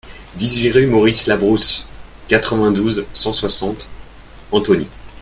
[0.35, 1.87] dix-huit rue Maurice Labrousse,
[2.27, 3.85] quatre-vingt-douze, cent soixante,
[4.51, 4.87] Antony